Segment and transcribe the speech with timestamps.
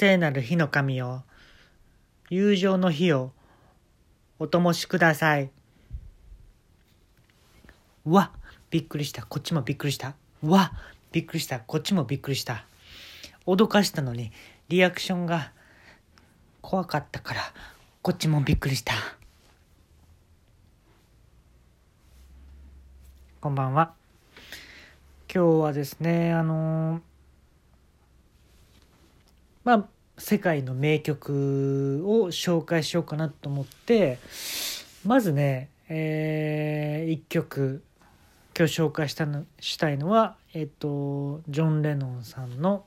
[0.00, 1.24] 聖なる火の神よ、
[2.30, 3.32] 友情の火を
[4.38, 5.50] お灯しください。
[8.06, 8.30] うわ、
[8.70, 9.24] びっくりした。
[9.26, 10.14] こっちもびっくりした。
[10.44, 10.70] うわ、
[11.10, 11.58] びっくりした。
[11.58, 12.64] こっちもびっくりした。
[13.44, 14.30] 脅かしたのに、
[14.68, 15.50] リアクションが
[16.62, 17.40] 怖かったから、
[18.00, 18.94] こっちもびっくりした。
[23.40, 23.94] こんばんは。
[25.34, 27.00] 今日はですね、あの
[29.68, 29.84] まあ、
[30.16, 34.18] 世界の名曲を紹介しようかなと思って
[35.04, 37.82] まずね、えー、1曲
[38.56, 42.86] 今日紹介したのしたいのはえっとジョン・レノンさんの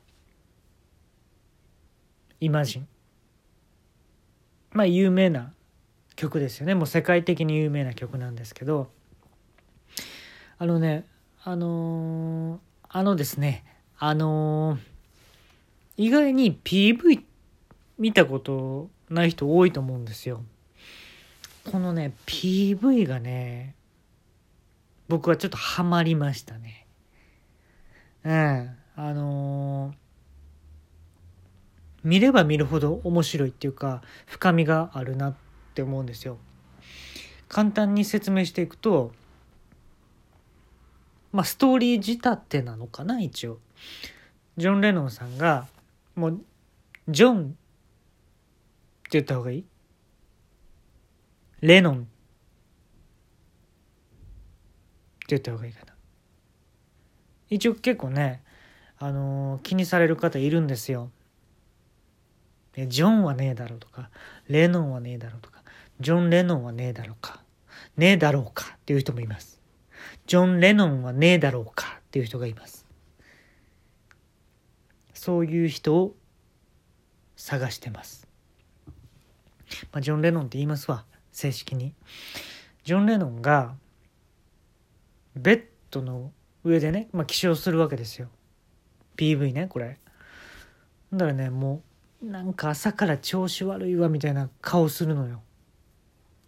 [2.42, 2.88] 「イマジン」
[4.74, 5.54] まあ有名な
[6.16, 6.74] 曲ですよね。
[6.74, 8.90] もう世界的に有名な曲なんですけど。
[10.58, 11.06] あのね
[11.44, 12.60] あのー、
[12.90, 13.66] あのですね
[14.00, 14.91] あのー
[16.02, 17.22] 意外に PV
[18.00, 20.42] 見たことない人多いと思うんですよ。
[21.72, 23.76] このね PV がね
[25.08, 26.88] 僕はちょっとハマりましたね。
[28.24, 28.76] うん。
[28.96, 29.94] あのー、
[32.04, 35.36] 見れば見るほど面白いっていうか深みがあるなっ
[35.76, 36.40] て思うんですよ。
[37.48, 39.12] 簡単に説明していくと
[41.32, 43.60] まあストーリー仕立てなのかな一応。
[44.58, 45.68] ジョン・レノンさんが
[46.16, 46.42] もう
[47.08, 47.56] ジョンって
[49.12, 49.66] 言った方がいい？
[51.62, 52.08] レノンって
[55.30, 55.94] 言った方がいいかな。
[57.50, 58.42] 一応結構ね
[58.98, 61.12] あのー、気にされる方いるんですよ。
[62.88, 64.10] ジョンはねえだろうとか
[64.48, 65.62] レノンはねえだろうとか
[66.00, 67.44] ジョン・レノンはねえだろうか
[67.98, 69.60] ねえだろうかっていう人もいます。
[70.26, 72.81] ジョン・レノンはねえだろうかっていう人がいます。
[75.22, 76.16] そういう人を
[77.36, 78.28] 探してます。
[79.92, 81.94] まあ、ジョン・レノンって言いますわ正式に。
[82.84, 83.76] ジョン・レノンが
[85.36, 86.32] ベッドの
[86.64, 88.30] 上でね、まあ、起床するわけですよ。
[89.16, 90.00] PV ねこれ。
[91.14, 91.84] だからねも
[92.24, 95.44] うなんか朝から調子悪いわみたいな顔するのよ。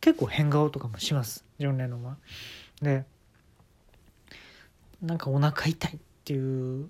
[0.01, 2.17] 結構変顔とかもしますジョン・レノンは。
[2.81, 3.05] で
[4.99, 6.89] なんかお腹痛いっていう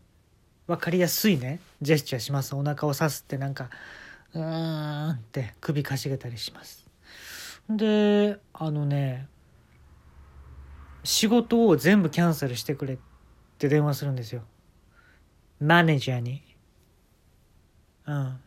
[0.67, 1.59] 分かりやすいね。
[1.81, 2.55] ジェスチャーします。
[2.55, 3.69] お腹をさすってなんか
[4.33, 6.89] うーんって首かしげたりします。
[7.69, 9.27] であのね
[11.03, 12.97] 仕事を全部キャンセルしてくれっ
[13.57, 14.43] て電話するんですよ。
[15.59, 16.41] マネージャーに。
[18.05, 18.39] うん。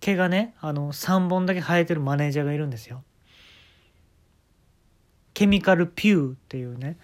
[0.00, 3.02] 毛がねあの3本だけ生えてるマネージャーがいるんですよ。
[5.34, 6.96] ケミカルピューっていうね。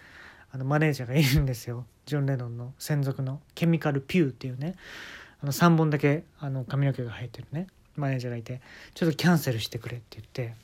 [0.55, 1.85] あのマネージャーがいるんですよ。
[2.07, 2.75] ジョン・レノンの。
[2.79, 3.41] 専属の。
[3.57, 4.77] ケミカル・ピューっていうね。
[5.43, 7.67] あの3本だけあの髪の毛が生えてるね。
[7.97, 8.61] マネージャーがいて。
[8.95, 10.55] ちょっとキャンセルしてくれって言って。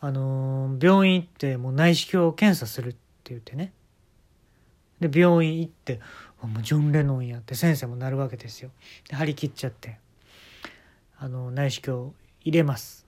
[0.00, 3.74] あのー、病院行ってもう内視鏡検査するって言ってね。
[5.00, 6.00] で病院行って
[6.40, 8.70] もうジョン・レノンやって先生もなるわけですよ。
[9.10, 9.98] で張り切っちゃって。
[11.18, 13.06] あの内視鏡入れます。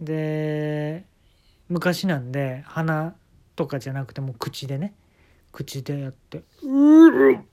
[0.00, 1.04] で
[1.68, 3.14] 昔なんで鼻
[3.56, 4.94] とかじゃなくても口でね。
[5.52, 7.44] 口でやって「うーっ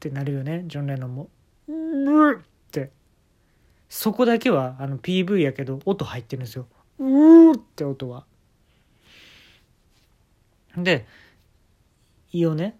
[0.00, 0.64] てなるよね。
[0.66, 1.30] ジョン・レノンも
[1.68, 2.90] 「うーって。
[3.88, 6.66] そこだけはあの PV やけど音入ってるんですよ
[6.98, 8.24] 「うーって音は。
[10.78, 11.06] で
[12.32, 12.78] 胃をね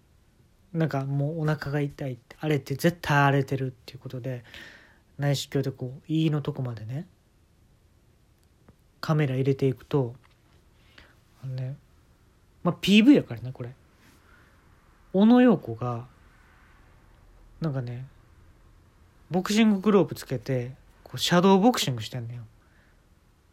[0.73, 4.43] なんかもうお腹が痛いって荒れて絶対荒れてるっていうことで
[5.19, 7.07] 内視鏡でこう胃のとこまでね
[8.99, 10.15] カメラ入れていくと
[11.43, 11.75] あのね
[12.63, 13.73] まあ PV やからねこれ。
[15.13, 16.07] 小野陽子が
[17.61, 18.05] なんかね
[19.29, 20.71] ボクシンググローブつけて
[21.03, 22.43] こうシャドーボクシングしてんのよ。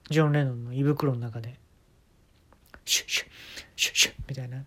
[0.08, 1.58] ジョン・レノンの胃袋の中で。
[2.84, 3.28] シュッシュッ
[3.76, 4.64] シュッシュッみたいな。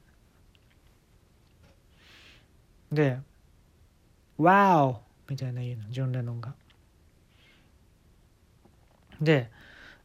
[2.91, 3.19] で
[4.37, 6.55] 「ワオ!」みたいな言うのジョン・レノンが。
[9.21, 9.49] で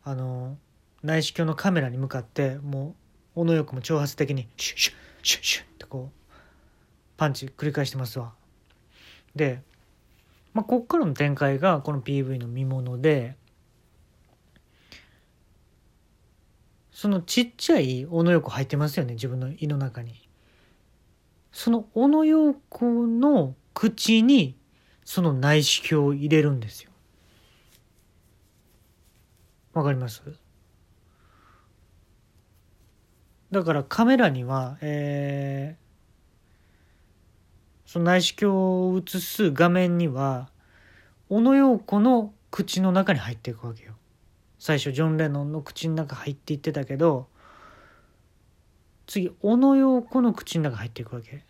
[0.05, 0.57] あの
[1.03, 2.95] 内視鏡のカメラに向かってもう
[3.39, 6.33] 小野くも挑発的にシュッシュッシュッシュッってこう
[7.17, 8.33] パンチ繰り返してますわ。
[9.37, 9.63] で、
[10.55, 13.37] まあ、こっからの展開がこの PV の見もので
[16.91, 20.29] そのちっちゃい小野横入ってますよね自分の胃の中に。
[21.53, 24.57] その小野横の口に
[25.05, 26.91] その内視鏡を入れるんですよ。
[29.75, 30.23] わかります？
[33.51, 40.51] だからカメラには、えー、その内視鏡を映す画面には
[41.31, 43.95] 小野陽子の口の中に入っていくわけよ。
[44.59, 47.29] 最初ジョン・レノンの口の中入っていってたけど
[49.07, 51.45] 次小野陽子の口の中入っていくわけ。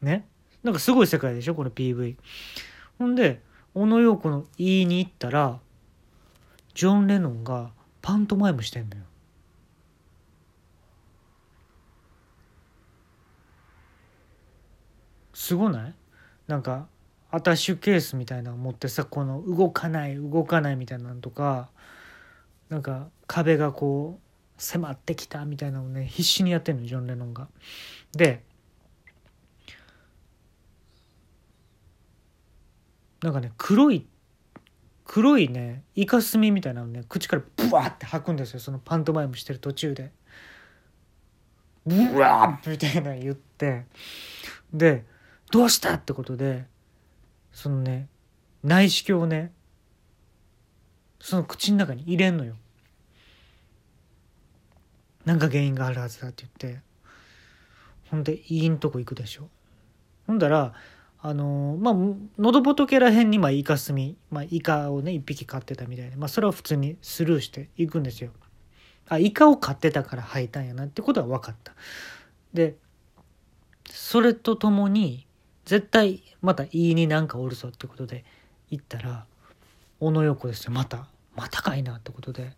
[0.00, 0.26] ね？
[0.62, 1.54] なんかすごい世界でしょ？
[1.54, 2.16] この PV
[2.98, 3.42] ほんで
[3.74, 5.58] 小野陽子の言いに行ったら
[6.74, 9.02] ジョン・レノンがパントマイムしてんのよ。
[15.42, 15.94] すごない？
[16.46, 16.86] なんか
[17.32, 21.68] アタッシュケースみたいなの持ってさこの動かない動かないみたいなのとか
[22.68, 27.48] なんか壁がこう迫ってきたみたいなのをね必死にやってんのジョン・レノンが。
[28.12, 28.44] で
[33.20, 34.06] なんかね黒い
[35.04, 40.12] 黒いねイカスミみたいなのね口からブワーって吐くんですよそのパントマイムしてる途中で。
[41.84, 43.86] ブワーみたいな言って
[44.72, 45.10] で
[45.52, 46.64] どうしたってことで
[47.52, 48.08] そのね
[48.64, 49.52] 内視鏡をね
[51.20, 52.56] その口の中に入れんのよ。
[55.26, 56.80] なんか原因があるはずだって言って
[58.10, 59.48] ほんでいいんとこ行くでしょ。
[60.26, 60.72] ほんだら
[61.20, 61.94] あのまあ
[62.38, 68.30] 喉仏らへんにまあイカスミ、まあ、イカをね一匹飼ってたみたいで、まあ、それは普通にスルーしていくんですよ。
[69.06, 71.74] あイカを飼ってたから吐いたんやなってことは分かった。
[72.54, 72.74] で
[73.90, 75.26] それとともに
[75.64, 78.24] 絶対また言いになんかおるぞってことで
[78.70, 79.26] 行ったら
[80.00, 80.72] 小野陽子ですよ。
[80.72, 81.06] また
[81.36, 82.52] またかいなってことで。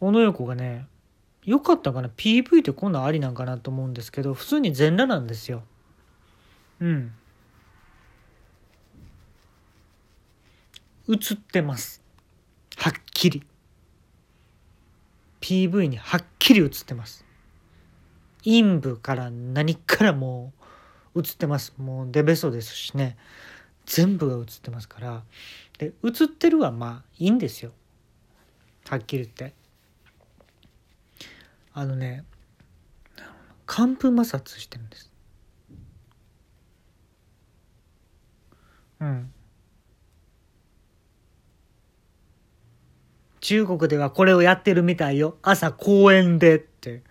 [0.00, 0.86] 小野陽子がね
[1.44, 5.62] よかったかな？PV ってこんなんありなんかなと思うんですけど普通に全裸なんですよ。
[6.80, 7.12] うん。
[11.08, 12.02] 映ってます。
[12.76, 13.42] はっきり。
[15.40, 17.24] PV にはっきり映ってます。
[18.44, 20.53] 陰部から何からもう
[21.16, 21.74] 映ってます。
[21.78, 23.16] もうデベソですしね。
[23.86, 25.22] 全部が映ってますから。
[25.78, 27.72] で映ってるはまあいいんですよ。
[28.88, 29.54] はっきり言って。
[31.72, 32.24] あのね
[33.66, 35.10] 寒風摩擦してるんです。
[39.00, 39.32] うん。
[43.40, 45.36] 中国ではこれをやってるみたいよ。
[45.42, 47.02] 朝公園でって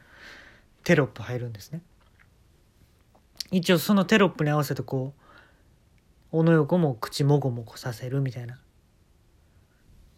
[0.83, 1.81] テロップ入るんですね。
[3.53, 8.59] 一応そのテロップに合わせてこう小野横も口もごもごさせるみたいな。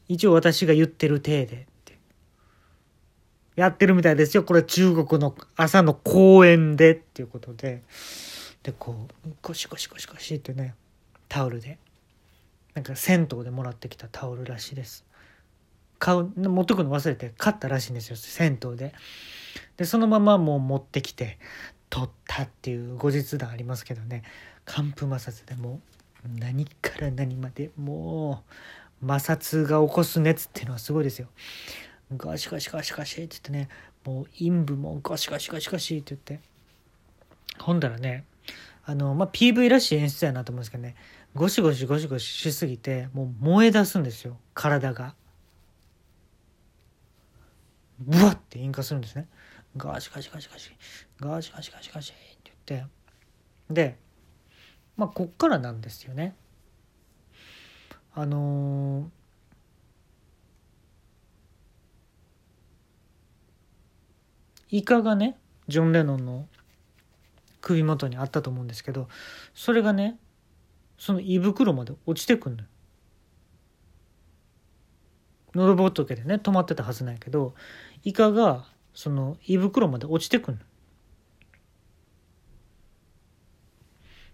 [0.08, 2.00] 一応私が言ってる体でって。
[3.58, 4.46] やってるみたいですよ。
[4.46, 7.84] これ中国の朝の公園でっていうことで。
[8.64, 10.74] でこうゴシゴシゴシゴシってね
[11.28, 11.78] タオルで。
[12.74, 15.04] なんか銭湯でもらってきたタオルらしいです。
[16.00, 18.16] 買う持ってくの忘れて買ったらしいんですよ。
[18.16, 18.94] 銭湯で。
[19.76, 21.38] でそのままもう持ってきて。
[21.90, 24.24] 取ったっていう後日談ありますけどね。
[24.66, 25.80] 寒風摩擦でも
[26.40, 28.44] 何から何までも
[29.02, 31.28] う摩擦が起こす熱っていうのはすごいですよ。
[32.18, 33.70] ガシガシガシガシって言ってね。
[34.06, 36.48] もう陰部もガシガシガシガシって言って。
[37.60, 38.26] ほんだらね
[38.84, 40.96] あの、まあ、PV らしい演出やなと思うんですけどね。
[41.34, 44.38] ゴシゴシゴシゴシしすぎてもう燃え出すんですよ。
[44.54, 45.16] 体が。
[48.00, 49.28] ブワッて引火するんですね。
[49.78, 50.72] ガシガシガシガシ
[51.20, 52.88] ガシガシガシガシって言って
[53.70, 53.98] で
[54.96, 56.36] まあこっからなんですよね
[58.14, 66.48] あのー、イカがねジョン・レノンの
[67.60, 69.10] 首元にあったと思うんですけど
[69.54, 70.18] それがね
[70.98, 72.70] その胃袋まで落ちてくんのよ。
[75.56, 77.54] 喉仏でね止まってたはずなんやけど
[78.04, 78.66] イカが
[78.96, 80.62] その胃袋まで落ちてくんの。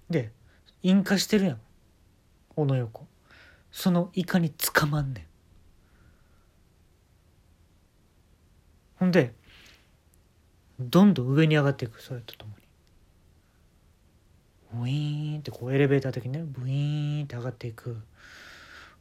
[0.09, 0.31] で
[0.83, 1.59] 引火してるやん
[2.55, 3.07] 小野横
[3.71, 5.25] そのイカに捕まんねん。
[8.99, 9.33] ほんで
[10.79, 12.61] どんどん上に上がっていくそれとともに。
[14.73, 17.97] ウィーンってこうエレベーター的にねブイーンって上がっていく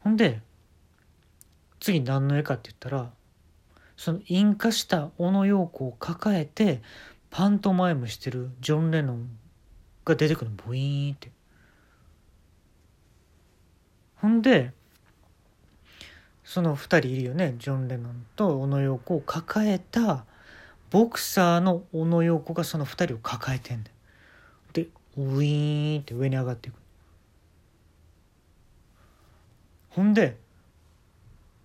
[0.01, 0.41] ほんで
[1.79, 3.13] 次何の絵かって言ったら
[4.01, 6.81] その引火した小野陽子を抱えて
[7.29, 9.29] パントマイムしてるジョン・レノン
[10.07, 11.31] が出てくるのブイーンって。
[14.17, 14.73] ほんで
[16.45, 20.25] その2人いるよねジョン・レノンと小野陽子を抱えた
[20.89, 24.89] ボクサーの小野陽子がその2人を抱えてんねんで
[25.19, 26.77] ウィーンって上に上がっていく。
[29.91, 30.39] ほんで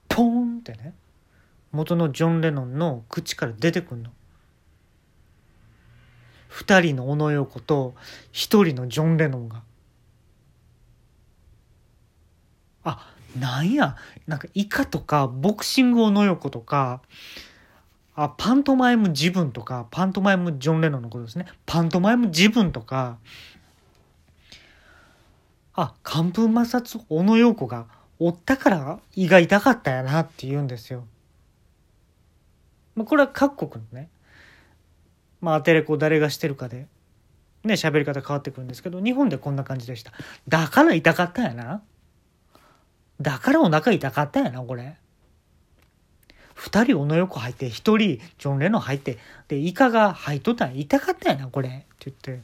[0.10, 0.94] ポーンってね。
[1.76, 4.12] 元のジョン・レノンの口から出てくんの
[6.50, 7.94] 2人の小野洋子と
[8.32, 9.62] 1人のジョン・レノンが。
[12.86, 17.02] あなんやなんかイカとかボクシング小野洋子とか
[18.16, 23.18] あパントマイム自分とかパントマイムジョン・レノンのことですねパントマイム自分とか
[25.74, 27.88] あ寒風摩擦小野洋子が
[28.20, 31.06] おったから胃が痛かったやなって言うんですよ。
[32.96, 34.10] まあ、これは各国のね
[35.42, 36.88] まあアテレコ誰がしてるかで
[37.64, 40.12] ね喋り方変わってくるんですけど日本でこんな感じでした。
[40.48, 41.82] だから痛かったんやな。
[43.22, 44.98] だからお腹痛かったんやなこれ。
[46.56, 49.18] 2人小野横入って1人ジョン・レノン入って
[49.50, 51.70] でイカが入っとったん痛かったんやなこれ。
[51.70, 52.42] って言って。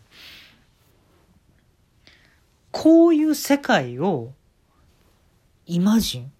[2.71, 4.31] こういう世界を
[5.65, 6.31] イマジン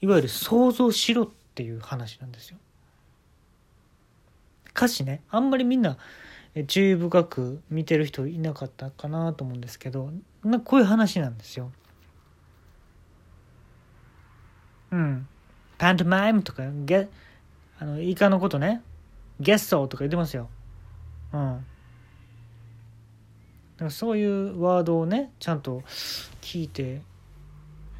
[0.00, 2.58] いわゆる想像しろっていう話なんですよ。
[4.76, 5.96] 歌詞ねあんまりみんな
[6.66, 10.10] 注意深く見てる人いなかったかなと思うんですけど
[10.44, 11.70] なこういう話なんですよ。
[14.92, 15.28] うん。
[15.78, 17.08] パントマイムとかゲ
[17.78, 18.82] あのイカのことね
[19.40, 20.48] ゲッソーとか言ってますよ。
[21.32, 21.66] うん。
[23.76, 25.82] だからそういうワードをねちゃんと
[26.40, 27.02] 聞いて、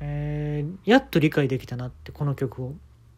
[0.00, 2.74] えー、やっと理解できたなってこの曲を、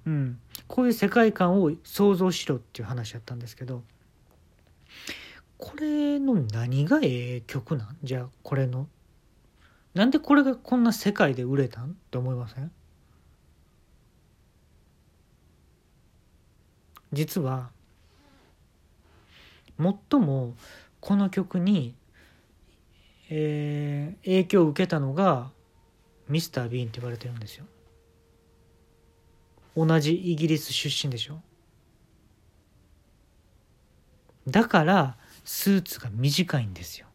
[0.08, 3.82] うん、こういう世界観を想像しろっていう話やったんですけど
[5.58, 7.96] これの何がええ曲なん？
[8.02, 8.88] じゃあこれの。
[9.92, 11.90] なんでこれがこんな世界で売れたん？
[11.90, 12.70] って思いません？
[17.12, 17.70] 実は
[19.78, 20.54] 最も
[21.00, 21.94] この曲に
[23.28, 25.50] えー、影響を受けたのが
[26.30, 27.66] ミスター・ビーンって言われてるんですよ。
[29.86, 31.40] 同じイギリス出身でしょ？
[34.48, 37.07] だからスーツが短いんですよ。